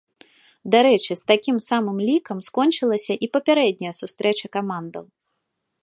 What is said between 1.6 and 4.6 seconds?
самым лікам скончылася і папярэдняя сустрэча